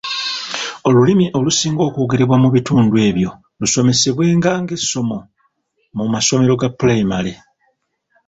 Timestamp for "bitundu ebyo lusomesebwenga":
2.55-4.51